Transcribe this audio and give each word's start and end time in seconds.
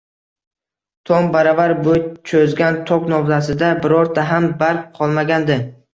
Tom 1.09 1.27
baravar 1.35 1.73
bo`y 1.87 2.01
cho`zgan 2.31 2.79
tok 2.93 3.07
novdasida 3.15 3.69
birorta 3.85 4.29
ham 4.31 4.49
barg 4.63 4.85
qolmagandi 5.01 5.61